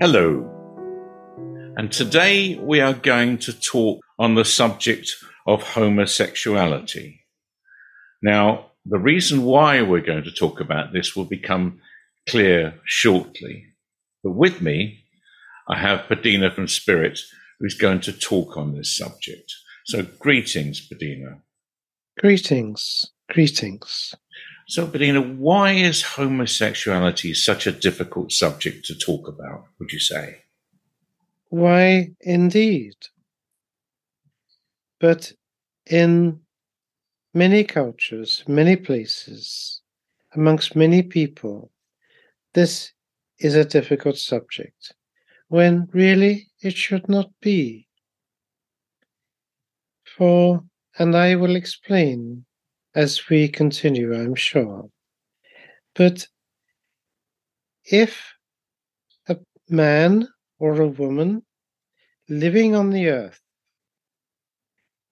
Hello, 0.00 0.48
and 1.76 1.90
today 1.90 2.54
we 2.54 2.80
are 2.80 2.94
going 2.94 3.36
to 3.38 3.52
talk 3.52 4.00
on 4.16 4.36
the 4.36 4.44
subject 4.44 5.10
of 5.44 5.64
homosexuality. 5.64 7.22
Now, 8.22 8.70
the 8.86 9.00
reason 9.00 9.42
why 9.42 9.82
we're 9.82 10.06
going 10.06 10.22
to 10.22 10.30
talk 10.30 10.60
about 10.60 10.92
this 10.92 11.16
will 11.16 11.24
become 11.24 11.80
clear 12.28 12.74
shortly. 12.84 13.64
But 14.22 14.36
with 14.36 14.60
me, 14.60 15.00
I 15.66 15.80
have 15.80 16.06
Padina 16.06 16.54
from 16.54 16.68
Spirit, 16.68 17.18
who's 17.58 17.74
going 17.74 17.98
to 18.02 18.12
talk 18.12 18.56
on 18.56 18.76
this 18.76 18.96
subject. 18.96 19.52
So, 19.86 20.06
greetings, 20.20 20.88
Padina. 20.88 21.40
Greetings, 22.20 23.10
greetings. 23.28 24.14
So, 24.70 24.86
Padina, 24.86 25.36
why 25.38 25.72
is 25.72 26.02
homosexuality 26.02 27.32
such 27.32 27.66
a 27.66 27.72
difficult 27.72 28.32
subject 28.32 28.84
to 28.84 28.94
talk 28.94 29.26
about, 29.26 29.64
would 29.78 29.90
you 29.92 29.98
say? 29.98 30.42
Why, 31.48 32.10
indeed. 32.20 32.96
But 35.00 35.32
in 35.86 36.40
many 37.32 37.64
cultures, 37.64 38.44
many 38.46 38.76
places, 38.76 39.80
amongst 40.34 40.76
many 40.76 41.02
people, 41.02 41.70
this 42.52 42.92
is 43.38 43.54
a 43.54 43.64
difficult 43.64 44.18
subject, 44.18 44.92
when 45.48 45.88
really 45.94 46.50
it 46.60 46.76
should 46.76 47.08
not 47.08 47.30
be. 47.40 47.88
For, 50.04 50.62
and 50.98 51.16
I 51.16 51.36
will 51.36 51.56
explain 51.56 52.44
as 52.94 53.28
we 53.28 53.48
continue, 53.48 54.14
I'm 54.14 54.34
sure. 54.34 54.90
But 55.94 56.28
if 57.84 58.34
a 59.28 59.36
man 59.68 60.28
or 60.58 60.80
a 60.80 60.88
woman 60.88 61.42
living 62.28 62.74
on 62.74 62.90
the 62.90 63.08
earth 63.08 63.40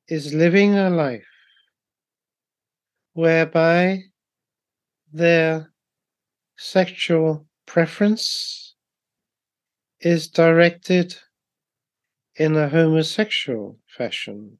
is 0.09 0.35
living 0.35 0.75
a 0.75 0.91
life 0.91 1.27
whereby 3.15 4.03
their 5.13 5.73
sexual 6.57 7.47
preference 7.67 8.75
is 10.01 10.29
directed 10.29 11.17
in 12.37 12.55
a 12.57 12.69
homosexual 12.69 13.79
fashion, 13.87 14.59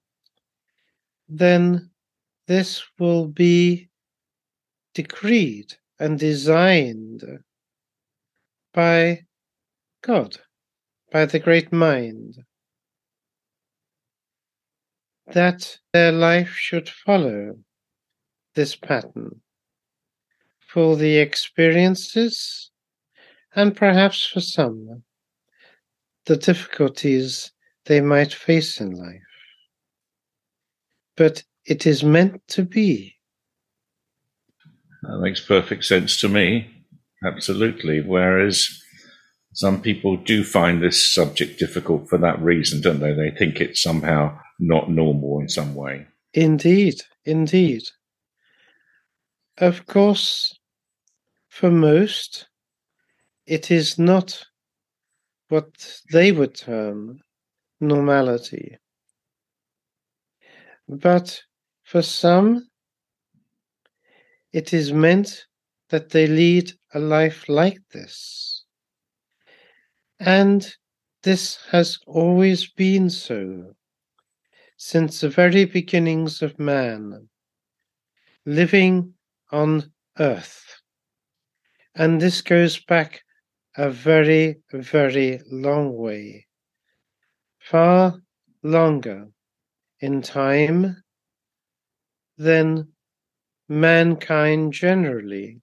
then 1.29 1.91
this 2.47 2.85
will 2.99 3.27
be 3.27 3.89
decreed 4.95 5.75
and 5.99 6.19
designed 6.19 7.23
by 8.73 9.25
God, 10.03 10.37
by 11.11 11.27
the 11.27 11.39
great 11.39 11.73
mind, 11.73 12.37
that 15.27 15.79
their 15.93 16.13
life 16.13 16.51
should 16.51 16.89
follow 16.89 17.59
this 18.55 18.77
pattern 18.77 19.41
for 20.61 20.97
the 20.97 21.17
experiences 21.19 22.71
and 23.55 23.77
perhaps 23.77 24.27
for 24.27 24.41
some 24.41 25.03
the 26.27 26.37
difficulties 26.37 27.53
they 27.87 28.01
might 28.01 28.33
face 28.33 28.81
in 28.81 28.91
life. 28.91 29.21
But 31.17 31.45
it 31.67 31.87
is 31.87 32.05
meant 32.05 32.47
to 32.49 32.63
be. 32.63 33.15
That 35.03 35.19
makes 35.19 35.41
perfect 35.41 35.85
sense 35.85 36.19
to 36.21 36.29
me. 36.29 36.71
Absolutely. 37.25 38.01
Whereas 38.01 38.69
some 39.53 39.81
people 39.81 40.17
do 40.17 40.45
find 40.45 40.83
this 40.83 41.15
subject 41.15 41.59
difficult 41.59 42.09
for 42.09 42.19
that 42.19 42.41
reason, 42.41 42.81
don't 42.81 43.01
they? 43.01 43.13
They 43.13 43.31
think 43.31 43.61
it's 43.61 43.83
somehow 43.83 44.39
not 44.59 44.91
normal 44.91 45.41
in 45.41 45.49
some 45.49 45.75
way. 45.75 46.07
Indeed, 46.35 47.03
indeed. 47.25 47.83
Of 49.59 49.87
course, 49.87 50.59
for 51.49 51.71
most, 51.71 52.49
it 53.47 53.71
is 53.71 53.99
not 53.99 54.45
what 55.49 56.01
they 56.13 56.33
would 56.33 56.55
term 56.55 57.21
normality. 57.81 58.77
But 60.89 61.41
for 61.87 62.03
some, 62.03 62.69
it 64.53 64.73
is 64.73 64.93
meant 64.93 65.47
that 65.91 66.11
they 66.11 66.27
lead 66.27 66.73
a 66.95 66.99
life 66.99 67.49
like 67.49 67.79
this. 67.93 68.65
And 70.19 70.69
this 71.23 71.59
has 71.71 71.99
always 72.07 72.69
been 72.73 73.09
so 73.09 73.75
since 74.77 75.21
the 75.21 75.29
very 75.29 75.65
beginnings 75.65 76.43
of 76.43 76.59
man, 76.59 77.29
living 78.45 79.15
on 79.53 79.93
earth. 80.19 80.83
And 81.95 82.21
this 82.21 82.43
goes 82.43 82.81
back 82.81 83.23
a 83.77 83.91
very, 83.91 84.57
very 84.73 85.41
long 85.51 85.97
way, 85.97 86.47
far 87.61 88.21
longer 88.65 89.29
in 90.01 90.21
time 90.21 90.97
than 92.37 92.89
mankind 93.69 94.73
generally 94.73 95.61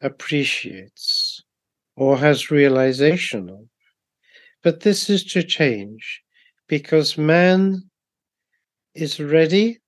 appreciates 0.00 1.42
or 1.96 2.16
has 2.18 2.50
realization 2.50 3.48
of. 3.50 3.68
But 4.62 4.80
this 4.80 5.08
is 5.10 5.24
to 5.32 5.42
change 5.42 6.22
because 6.68 7.18
man 7.18 7.90
is 8.94 9.20
ready 9.20 9.78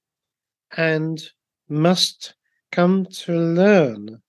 and 0.77 1.23
must 1.69 2.35
come 2.71 3.07
to 3.07 3.33
learn 3.33 4.23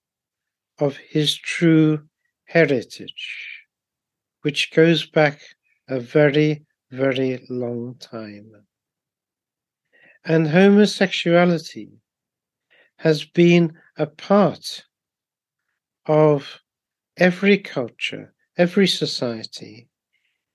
of 0.78 0.96
his 0.96 1.36
true 1.36 2.02
heritage, 2.46 3.64
which 4.42 4.72
goes 4.72 5.06
back 5.06 5.40
a 5.88 6.00
very, 6.00 6.64
very 6.90 7.44
long 7.48 7.96
time. 7.98 8.50
And 10.24 10.48
homosexuality 10.48 11.90
has 12.98 13.24
been 13.24 13.72
a 13.96 14.06
part 14.06 14.84
of 16.06 16.60
every 17.16 17.58
culture, 17.58 18.34
every 18.56 18.86
society, 18.86 19.88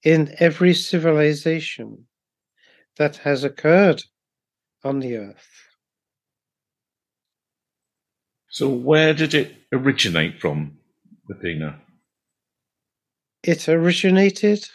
in 0.04 0.36
every 0.40 0.74
civilization 0.74 2.08
that 2.98 3.18
has 3.18 3.44
occurred 3.44 4.04
on 4.84 5.00
the 5.00 5.18
earth. 5.18 5.50
So, 8.50 8.70
where 8.70 9.13
did 9.13 9.34
it 9.34 9.56
originate 9.74 10.39
from, 10.39 10.78
Athena? 11.30 11.81
It 13.44 13.68
originated 13.68 14.66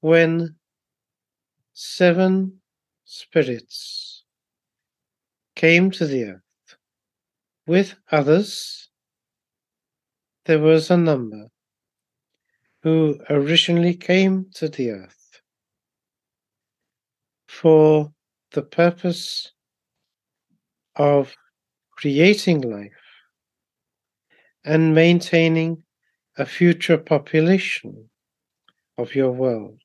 when 0.00 0.56
seven 1.72 2.60
spirits 3.04 4.24
came 5.54 5.90
to 5.90 6.06
the 6.06 6.24
earth. 6.24 6.76
With 7.66 7.94
others, 8.10 8.90
there 10.44 10.58
was 10.58 10.90
a 10.90 10.96
number 10.96 11.48
who 12.82 13.18
originally 13.30 13.94
came 13.94 14.50
to 14.54 14.68
the 14.68 14.90
earth 14.90 15.40
for 17.48 18.12
the 18.52 18.62
purpose 18.62 19.52
of 20.96 21.34
creating 21.92 22.60
life 22.60 22.92
and 24.64 24.94
maintaining 24.94 25.82
a 26.36 26.44
future 26.44 26.98
population 26.98 28.10
of 28.98 29.14
your 29.14 29.32
world. 29.32 29.80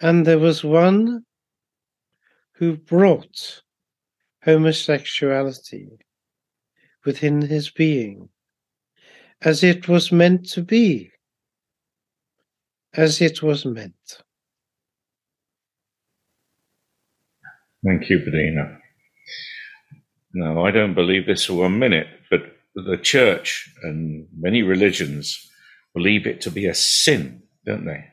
And 0.00 0.26
there 0.26 0.38
was 0.38 0.64
one 0.64 1.24
who 2.54 2.76
brought 2.76 3.62
homosexuality 4.44 5.88
within 7.04 7.42
his 7.42 7.70
being, 7.70 8.28
as 9.42 9.62
it 9.62 9.88
was 9.88 10.10
meant 10.12 10.48
to 10.50 10.62
be 10.62 11.10
as 12.94 13.20
it 13.20 13.42
was 13.42 13.64
meant. 13.64 14.22
Thank 17.84 18.10
you, 18.10 18.18
Bedina. 18.18 18.78
Now, 20.34 20.64
I 20.64 20.70
don't 20.70 20.94
believe 20.94 21.26
this 21.26 21.46
for 21.46 21.54
one 21.54 21.78
minute, 21.78 22.08
but 22.30 22.56
the 22.74 22.98
church 22.98 23.72
and 23.82 24.26
many 24.36 24.62
religions 24.62 25.50
believe 25.94 26.26
it 26.26 26.40
to 26.42 26.50
be 26.50 26.66
a 26.66 26.74
sin, 26.74 27.42
don't 27.64 27.84
they? 27.84 28.04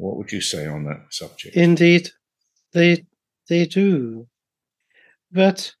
What 0.00 0.16
would 0.16 0.32
you 0.32 0.40
say 0.40 0.66
on 0.66 0.84
that 0.84 1.02
subject? 1.10 1.54
Indeed, 1.54 2.08
they 2.72 3.04
they 3.48 3.66
do. 3.66 4.26
But 5.30 5.74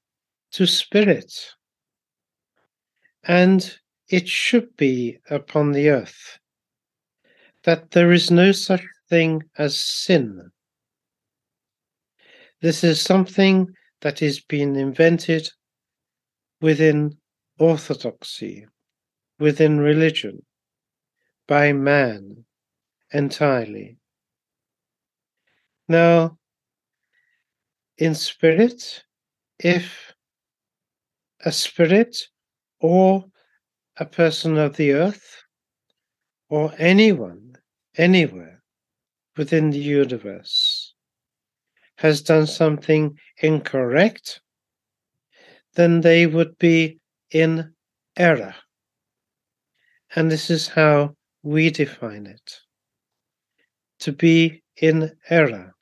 to 0.52 0.66
spirit, 0.66 1.32
and 3.24 3.78
it 4.08 4.28
should 4.28 4.76
be 4.76 5.18
upon 5.30 5.72
the 5.72 5.88
earth 5.88 6.38
that 7.64 7.92
there 7.92 8.12
is 8.12 8.30
no 8.30 8.52
such 8.52 8.82
thing 9.08 9.42
as 9.56 9.80
sin. 9.80 10.50
This 12.60 12.84
is 12.84 13.00
something 13.00 13.68
that 14.02 14.20
is 14.20 14.40
being 14.40 14.76
invented 14.76 15.48
within 16.60 17.16
orthodoxy, 17.58 18.66
within 19.38 19.80
religion, 19.80 20.44
by 21.48 21.72
man 21.72 22.44
entirely. 23.12 23.96
Now, 25.90 26.38
in 27.98 28.14
spirit, 28.14 29.02
if 29.58 30.14
a 31.44 31.50
spirit 31.50 32.16
or 32.78 33.24
a 33.96 34.04
person 34.04 34.56
of 34.56 34.76
the 34.76 34.92
earth 34.92 35.42
or 36.48 36.72
anyone 36.78 37.56
anywhere 37.96 38.62
within 39.36 39.70
the 39.70 39.80
universe 39.80 40.94
has 41.96 42.22
done 42.22 42.46
something 42.46 43.18
incorrect, 43.38 44.40
then 45.74 46.02
they 46.02 46.28
would 46.28 46.56
be 46.58 47.00
in 47.32 47.74
error. 48.16 48.54
And 50.14 50.30
this 50.30 50.50
is 50.50 50.68
how 50.68 51.16
we 51.42 51.68
define 51.68 52.26
it 52.26 52.60
to 53.98 54.12
be 54.12 54.62
in 54.76 55.10
error. 55.28 55.74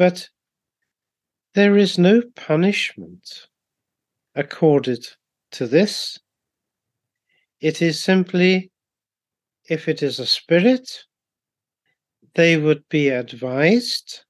But 0.00 0.30
there 1.52 1.76
is 1.76 1.98
no 1.98 2.22
punishment 2.34 3.48
accorded 4.34 5.06
to 5.50 5.66
this. 5.66 6.18
It 7.60 7.82
is 7.82 8.02
simply, 8.02 8.70
if 9.68 9.88
it 9.88 10.02
is 10.02 10.18
a 10.18 10.24
spirit, 10.24 11.04
they 12.34 12.56
would 12.56 12.88
be 12.88 13.10
advised, 13.10 14.24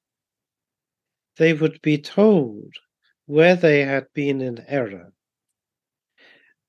they 1.36 1.52
would 1.52 1.80
be 1.82 1.98
told 1.98 2.74
where 3.26 3.54
they 3.54 3.84
had 3.84 4.12
been 4.12 4.40
in 4.40 4.64
error, 4.66 5.12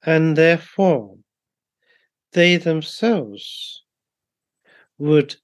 and 0.03 0.37
therefore 0.37 1.17
they 2.33 2.57
themselves 2.57 3.83
would 4.99 5.37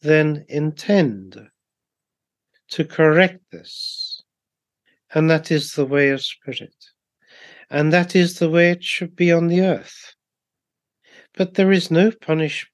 then 0.00 0.44
intend 0.48 1.50
to 2.74 2.84
correct 2.84 3.38
this. 3.52 4.20
And 5.14 5.30
that 5.30 5.52
is 5.52 5.74
the 5.74 5.86
way 5.86 6.08
of 6.08 6.20
spirit. 6.20 6.74
And 7.70 7.92
that 7.92 8.16
is 8.16 8.40
the 8.40 8.50
way 8.50 8.72
it 8.72 8.82
should 8.82 9.14
be 9.14 9.30
on 9.30 9.46
the 9.46 9.60
earth. 9.60 10.16
But 11.36 11.54
there 11.54 11.70
is 11.70 11.92
no 11.92 12.10
punishment. 12.10 12.72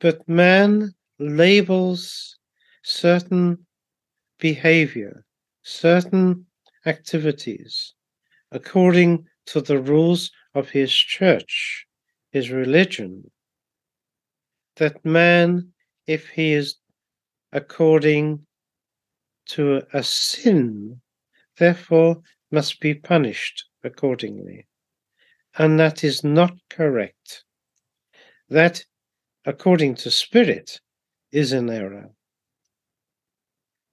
But 0.00 0.28
man 0.28 0.94
labels 1.20 2.36
certain 2.82 3.64
behavior, 4.40 5.24
certain 5.62 6.44
activities, 6.86 7.94
according 8.50 9.28
to 9.46 9.60
the 9.60 9.78
rules 9.78 10.32
of 10.56 10.70
his 10.70 10.92
church, 10.92 11.86
his 12.32 12.50
religion, 12.50 13.30
that 14.74 15.04
man, 15.04 15.68
if 16.08 16.28
he 16.30 16.52
is 16.52 16.74
according 17.56 18.46
to 19.46 19.80
a 19.94 20.02
sin, 20.02 21.00
therefore 21.56 22.20
must 22.50 22.78
be 22.80 22.92
punished 22.92 23.64
accordingly. 23.82 24.66
And 25.56 25.80
that 25.80 26.04
is 26.04 26.22
not 26.22 26.52
correct. 26.68 27.44
That, 28.50 28.84
according 29.46 29.94
to 29.96 30.10
spirit, 30.10 30.80
is 31.32 31.52
an 31.52 31.70
error. 31.70 32.10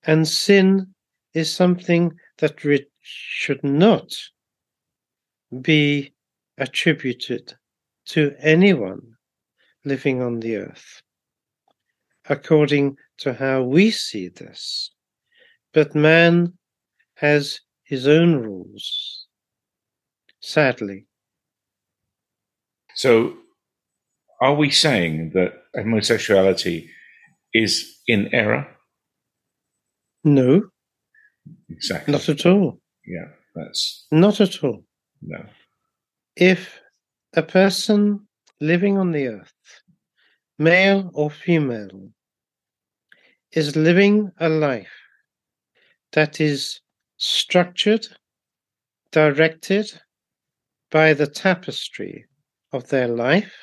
And 0.04 0.28
sin 0.28 0.94
is 1.34 1.50
something 1.50 2.12
that 2.40 2.60
should 3.00 3.64
not 3.64 4.14
be 5.62 6.14
attributed 6.58 7.54
to 8.08 8.36
anyone 8.40 9.16
living 9.86 10.22
on 10.22 10.42
the 10.42 10.58
earth, 10.58 11.02
according 12.28 12.98
to 13.20 13.34
how 13.34 13.64
we 13.64 13.92
see 13.92 14.28
this. 14.28 14.92
But 15.74 15.96
man 15.96 16.54
has 17.16 17.60
his 17.84 18.08
own 18.08 18.36
rules, 18.36 19.28
sadly. 20.42 21.08
So, 22.96 23.34
are 24.42 24.56
we 24.56 24.70
saying 24.70 25.32
that 25.34 25.54
homosexuality 25.76 26.90
is 27.54 28.02
in 28.08 28.34
error? 28.34 28.68
No. 30.24 30.70
Exactly. 31.70 32.12
Not 32.12 32.30
at 32.30 32.46
all. 32.46 32.80
Yeah, 33.06 33.30
that's. 33.56 34.06
Not 34.12 34.42
at 34.42 34.64
all. 34.64 34.86
No. 35.22 35.46
If 36.36 36.80
a 37.36 37.44
person 37.44 38.28
living 38.60 38.98
on 38.98 39.12
the 39.12 39.28
earth, 39.28 39.54
male 40.58 41.12
or 41.14 41.30
female, 41.30 42.10
is 43.54 43.76
living 43.76 44.32
a 44.40 44.50
life 44.50 44.92
that 46.12 46.42
is 46.42 46.82
structured, 47.18 48.06
directed 49.12 50.02
by 50.92 51.14
the 51.14 51.28
tapestry 51.28 52.26
of 52.72 52.88
their 52.90 53.08
life, 53.08 53.54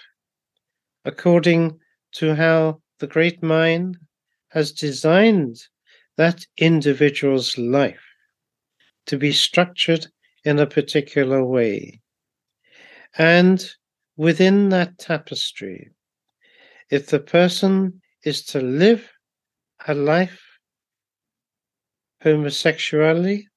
according 1.04 1.78
to 2.12 2.34
how 2.34 2.80
the 2.98 3.06
great 3.06 3.42
mind 3.42 3.96
has 4.50 4.72
designed 4.72 5.56
that 6.16 6.44
individual's 6.58 7.56
life 7.58 8.04
to 9.06 9.16
be 9.16 9.32
structured 9.32 10.06
in 10.44 10.58
a 10.58 10.66
particular 10.66 11.44
way. 11.44 12.00
And 13.18 13.64
within 14.16 14.68
that 14.68 14.98
tapestry, 14.98 15.90
if 16.90 17.06
the 17.06 17.20
person 17.20 18.00
is 18.24 18.44
to 18.46 18.60
live 18.60 19.08
a 19.86 19.94
life 19.94 20.40
homosexuality, 22.22 23.48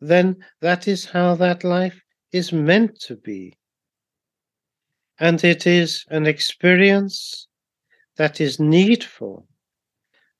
then 0.00 0.36
that 0.60 0.86
is 0.86 1.04
how 1.06 1.34
that 1.34 1.64
life 1.64 2.00
is 2.32 2.52
meant 2.52 2.98
to 3.00 3.16
be. 3.16 3.56
And 5.18 5.42
it 5.44 5.66
is 5.66 6.04
an 6.08 6.26
experience 6.26 7.48
that 8.16 8.40
is 8.40 8.60
needful 8.60 9.46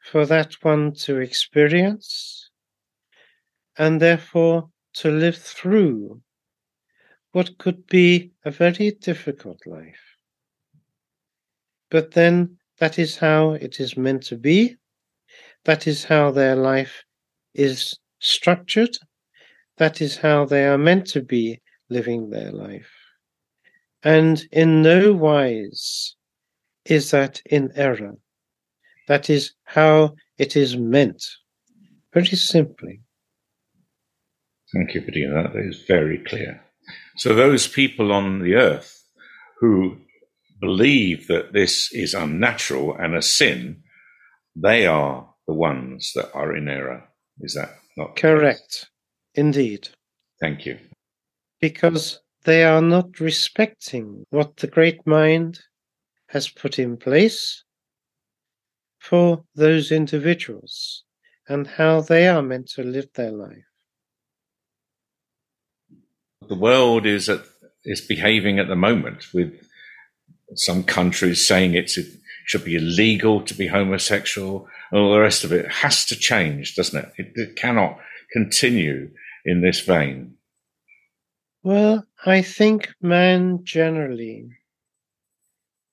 for 0.00 0.26
that 0.26 0.52
one 0.62 0.92
to 0.92 1.18
experience 1.18 2.50
and 3.78 4.00
therefore 4.00 4.68
to 4.94 5.10
live 5.10 5.36
through 5.36 6.20
what 7.32 7.58
could 7.58 7.86
be 7.88 8.30
a 8.44 8.50
very 8.50 8.92
difficult 8.92 9.58
life. 9.66 10.16
But 11.90 12.12
then 12.12 12.58
that 12.78 12.98
is 12.98 13.16
how 13.16 13.52
it 13.52 13.80
is 13.80 13.96
meant 13.96 14.22
to 14.24 14.36
be. 14.36 14.76
That 15.64 15.86
is 15.86 16.04
how 16.04 16.30
their 16.30 16.56
life 16.56 17.04
is 17.54 17.98
structured. 18.20 18.96
That 19.78 20.00
is 20.00 20.18
how 20.18 20.44
they 20.44 20.66
are 20.66 20.78
meant 20.78 21.06
to 21.08 21.22
be 21.22 21.60
living 21.88 22.30
their 22.30 22.52
life. 22.52 22.90
And 24.02 24.44
in 24.52 24.82
no 24.82 25.12
wise 25.12 26.14
is 26.84 27.10
that 27.12 27.40
in 27.46 27.72
error. 27.74 28.14
That 29.08 29.30
is 29.30 29.52
how 29.64 30.14
it 30.38 30.56
is 30.56 30.76
meant. 30.76 31.22
Very 32.12 32.26
simply. 32.26 33.00
Thank 34.74 34.94
you 34.94 35.02
for 35.02 35.10
doing 35.10 35.32
that. 35.34 35.52
That 35.52 35.66
is 35.66 35.84
very 35.86 36.18
clear. 36.18 36.62
So, 37.16 37.34
those 37.34 37.68
people 37.68 38.12
on 38.12 38.40
the 38.40 38.54
earth 38.54 39.02
who 39.60 39.98
believe 40.60 41.28
that 41.28 41.52
this 41.52 41.92
is 41.92 42.12
unnatural 42.14 42.94
and 42.96 43.14
a 43.14 43.22
sin, 43.22 43.82
they 44.56 44.86
are 44.86 45.33
the 45.46 45.54
ones 45.54 46.12
that 46.14 46.32
are 46.34 46.54
in 46.56 46.68
error. 46.68 47.04
Is 47.40 47.54
that 47.54 47.76
not 47.96 48.16
correct? 48.16 48.86
Indeed. 49.34 49.88
Thank 50.40 50.66
you. 50.66 50.78
Because 51.60 52.20
they 52.44 52.64
are 52.64 52.82
not 52.82 53.20
respecting 53.20 54.24
what 54.30 54.56
the 54.56 54.66
great 54.66 55.06
mind 55.06 55.60
has 56.28 56.48
put 56.48 56.78
in 56.78 56.96
place 56.96 57.64
for 58.98 59.44
those 59.54 59.92
individuals 59.92 61.04
and 61.48 61.66
how 61.66 62.00
they 62.00 62.26
are 62.26 62.42
meant 62.42 62.68
to 62.68 62.82
live 62.82 63.08
their 63.14 63.32
life. 63.32 63.64
The 66.48 66.54
world 66.54 67.06
is 67.06 67.28
at, 67.28 67.42
is 67.84 68.00
behaving 68.00 68.58
at 68.58 68.68
the 68.68 68.76
moment 68.76 69.26
with 69.32 69.52
some 70.54 70.84
countries 70.84 71.46
saying 71.46 71.74
it's 71.74 71.98
it 71.98 72.06
should 72.44 72.64
be 72.64 72.76
illegal 72.76 73.40
to 73.42 73.54
be 73.54 73.66
homosexual 73.66 74.68
and 74.90 75.00
all 75.00 75.12
the 75.12 75.20
rest 75.20 75.44
of 75.44 75.52
it. 75.52 75.70
has 75.70 76.04
to 76.06 76.16
change, 76.16 76.74
doesn't 76.76 77.04
it? 77.04 77.12
it? 77.18 77.32
It 77.34 77.56
cannot 77.56 77.98
continue 78.32 79.10
in 79.44 79.60
this 79.60 79.80
vein. 79.80 80.34
Well, 81.62 82.06
I 82.26 82.42
think 82.42 82.90
man 83.00 83.60
generally 83.64 84.48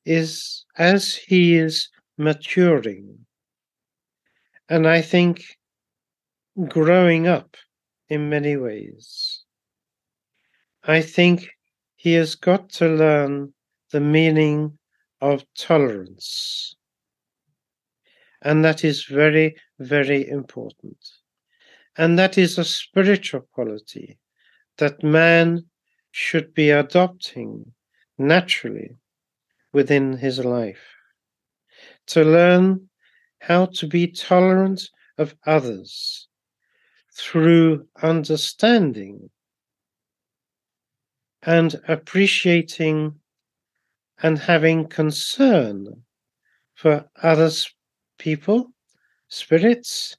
is 0.06 0.66
as 0.78 1.16
he 1.16 1.56
is 1.56 1.90
maturing, 2.18 3.26
and 4.68 4.88
I 4.88 5.02
think 5.02 5.44
growing 6.68 7.28
up 7.28 7.56
in 8.10 8.30
many 8.30 8.58
ways. 8.58 9.44
I 10.84 11.02
think 11.02 11.50
he 11.96 12.14
has 12.14 12.36
got 12.36 12.70
to 12.72 12.88
learn 12.88 13.54
the 13.92 14.02
meaning 14.02 14.78
of 15.22 15.46
tolerance. 15.56 16.76
And 18.42 18.66
that 18.66 18.84
is 18.84 19.06
very, 19.06 19.56
very 19.80 20.28
important. 20.28 20.98
And 21.98 22.18
that 22.18 22.38
is 22.38 22.58
a 22.58 22.66
spiritual 22.66 23.42
quality 23.54 24.18
that 24.78 25.04
man 25.04 25.66
should 26.12 26.54
be 26.54 26.72
adopting 26.72 27.74
naturally 28.18 28.98
within 29.74 30.18
his 30.18 30.40
life. 30.40 30.84
To 32.08 32.24
learn 32.24 32.90
how 33.40 33.68
to 33.68 33.88
be 33.88 34.08
tolerant 34.08 34.90
of 35.18 35.36
others 35.46 36.28
through 37.14 37.88
understanding 38.02 39.30
and 41.44 41.80
appreciating 41.88 43.21
and 44.24 44.38
having 44.38 44.88
concern 44.88 46.04
for 46.76 47.06
other 47.22 47.50
people, 48.18 48.72
spirits, 49.28 50.16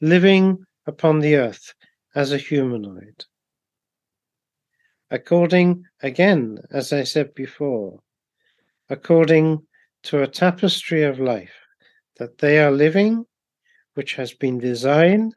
living 0.00 0.64
upon 0.86 1.20
the 1.20 1.36
earth 1.36 1.74
as 2.14 2.32
a 2.32 2.38
humanoid. 2.38 3.24
According, 5.10 5.84
again, 6.02 6.58
as 6.70 6.92
I 6.92 7.04
said 7.04 7.34
before, 7.34 8.00
according 8.88 9.66
to 10.04 10.22
a 10.22 10.28
tapestry 10.28 11.02
of 11.02 11.18
life 11.18 11.54
that 12.16 12.38
they 12.38 12.58
are 12.60 12.70
living, 12.70 13.24
which 13.94 14.14
has 14.14 14.32
been 14.32 14.58
designed 14.58 15.34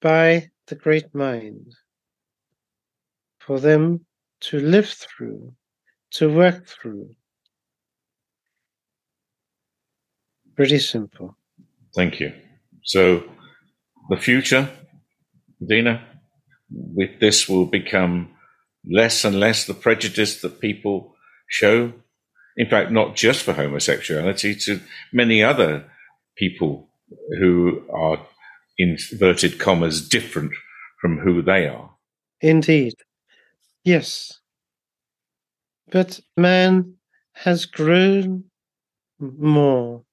by 0.00 0.50
the 0.66 0.74
great 0.74 1.14
mind 1.14 1.74
for 3.40 3.58
them 3.60 4.04
to 4.40 4.60
live 4.60 4.88
through 4.88 5.54
to 6.12 6.32
work 6.32 6.66
through. 6.66 7.10
Pretty 10.56 10.78
simple. 10.78 11.36
Thank 11.94 12.20
you. 12.20 12.32
So, 12.84 13.24
the 14.10 14.16
future, 14.16 14.68
Dina, 15.66 16.02
with 16.70 17.20
this 17.20 17.48
will 17.48 17.66
become 17.66 18.30
less 18.84 19.24
and 19.24 19.38
less 19.38 19.66
the 19.66 19.74
prejudice 19.74 20.40
that 20.42 20.60
people 20.60 21.14
show. 21.48 21.92
In 22.56 22.68
fact, 22.68 22.90
not 22.90 23.14
just 23.16 23.42
for 23.42 23.52
homosexuality, 23.54 24.54
to 24.54 24.80
many 25.12 25.42
other 25.42 25.84
people 26.36 26.88
who 27.38 27.82
are, 27.92 28.26
inverted 28.78 29.58
commas, 29.58 30.06
different 30.06 30.52
from 31.00 31.18
who 31.18 31.42
they 31.42 31.68
are. 31.68 31.90
Indeed. 32.40 32.94
Yes. 33.84 34.40
But 35.92 36.20
man 36.38 36.96
has 37.34 37.66
grown 37.66 38.50
more 39.18 40.06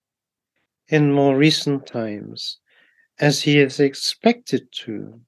in 0.90 1.14
more 1.14 1.38
recent 1.38 1.88
times 1.88 2.60
as 3.18 3.44
he 3.44 3.60
is 3.60 3.80
expected 3.80 4.74
to, 4.84 5.22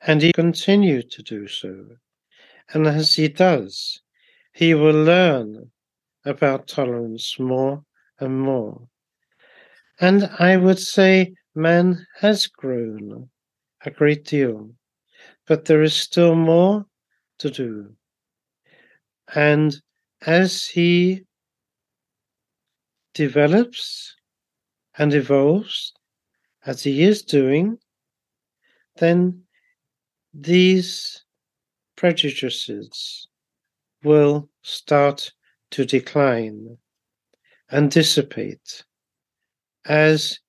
and 0.00 0.22
he 0.22 0.32
continues 0.32 1.04
to 1.14 1.22
do 1.22 1.46
so. 1.46 1.98
And 2.72 2.86
as 2.86 3.16
he 3.16 3.28
does, 3.28 4.00
he 4.54 4.72
will 4.72 5.04
learn 5.04 5.70
about 6.24 6.66
tolerance 6.66 7.38
more 7.38 7.84
and 8.18 8.40
more. 8.40 8.88
And 10.00 10.24
I 10.38 10.56
would 10.56 10.78
say 10.78 11.34
man 11.54 12.06
has 12.20 12.46
grown 12.46 13.28
a 13.84 13.90
great 13.90 14.24
deal, 14.24 14.70
but 15.46 15.66
there 15.66 15.82
is 15.82 15.94
still 15.94 16.34
more 16.34 16.86
to 17.40 17.50
do. 17.50 17.94
And 19.34 19.74
as 20.26 20.66
he 20.66 21.24
develops 23.14 24.14
and 24.98 25.14
evolves, 25.14 25.92
as 26.66 26.82
he 26.82 27.02
is 27.02 27.22
doing, 27.22 27.78
then 28.96 29.44
these 30.34 31.24
prejudices 31.96 33.28
will 34.02 34.48
start 34.62 35.32
to 35.70 35.84
decline 35.84 36.78
and 37.70 37.90
dissipate 37.90 38.84
as 39.84 40.40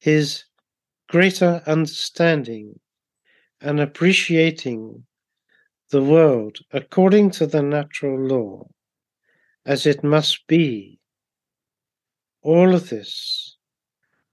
his 0.00 0.44
greater 1.08 1.62
understanding 1.66 2.78
and 3.60 3.80
appreciating 3.80 5.06
the 5.90 6.02
world 6.02 6.58
according 6.72 7.30
to 7.30 7.46
the 7.46 7.62
natural 7.62 8.18
law, 8.18 8.68
as 9.64 9.86
it 9.86 10.02
must 10.02 10.46
be, 10.46 10.98
all 12.42 12.74
of 12.74 12.88
this 12.88 13.56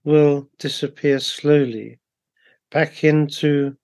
will 0.04 0.48
disappear 0.58 1.18
slowly 1.18 1.98
back 2.70 3.04
into 3.04 3.76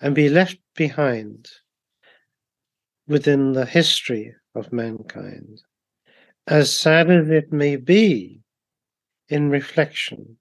and 0.00 0.14
be 0.14 0.28
left 0.28 0.58
behind 0.74 1.48
within 3.06 3.52
the 3.52 3.66
history 3.66 4.34
of 4.54 4.72
mankind. 4.72 5.62
As 6.46 6.72
sad 6.72 7.10
as 7.10 7.28
it 7.28 7.52
may 7.52 7.76
be 7.76 8.40
in 9.28 9.50
reflection, 9.50 10.38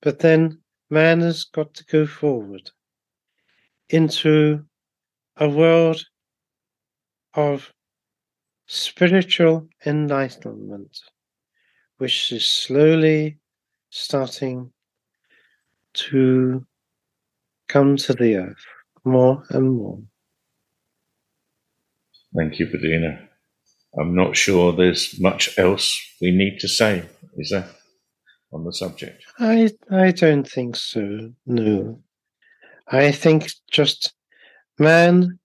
but 0.00 0.20
then 0.20 0.60
man 0.88 1.20
has 1.20 1.44
got 1.44 1.74
to 1.74 1.84
go 1.84 2.06
forward 2.06 2.70
into 3.90 4.64
a 5.40 5.48
world 5.48 6.04
of 7.34 7.72
spiritual 8.66 9.66
enlightenment, 9.86 11.00
which 11.98 12.30
is 12.30 12.44
slowly 12.44 13.38
starting 13.90 14.70
to 15.94 16.64
come 17.68 17.96
to 17.96 18.12
the 18.12 18.36
earth 18.36 18.64
more 19.04 19.42
and 19.50 19.72
more. 19.72 19.98
Thank 22.36 22.60
you, 22.60 22.66
Bedina. 22.66 23.26
I'm 23.98 24.14
not 24.14 24.36
sure 24.36 24.72
there's 24.72 25.18
much 25.20 25.58
else 25.58 26.00
we 26.20 26.30
need 26.30 26.58
to 26.60 26.68
say, 26.68 27.02
is 27.36 27.50
there, 27.50 27.68
on 28.52 28.64
the 28.64 28.72
subject? 28.72 29.24
I 29.38 29.70
I 29.90 30.12
don't 30.12 30.48
think 30.48 30.76
so. 30.76 31.32
No, 31.46 32.00
I 32.86 33.10
think 33.10 33.50
just 33.70 34.12
Man 34.80 35.38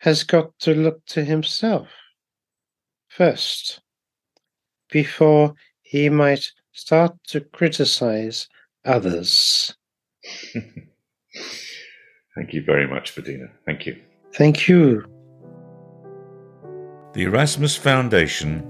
has 0.00 0.22
got 0.22 0.50
to 0.58 0.74
look 0.74 1.02
to 1.06 1.24
himself 1.24 1.88
first 3.08 3.80
before 4.90 5.54
he 5.80 6.10
might 6.10 6.44
start 6.72 7.16
to 7.28 7.40
criticize 7.40 8.48
others. 8.84 9.74
Thank 10.54 12.52
you 12.52 12.62
very 12.64 12.86
much, 12.86 13.14
Bedina. 13.14 13.50
Thank 13.64 13.86
you. 13.86 13.98
Thank 14.34 14.68
you. 14.68 15.04
The 17.14 17.24
Erasmus 17.24 17.76
Foundation 17.76 18.68